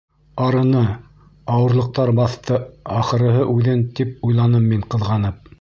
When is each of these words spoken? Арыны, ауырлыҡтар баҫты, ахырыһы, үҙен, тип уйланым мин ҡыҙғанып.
Арыны, 0.45 0.79
ауырлыҡтар 1.57 2.13
баҫты, 2.21 2.59
ахырыһы, 2.97 3.47
үҙен, 3.55 3.87
тип 4.01 4.29
уйланым 4.31 4.71
мин 4.75 4.89
ҡыҙғанып. 4.97 5.43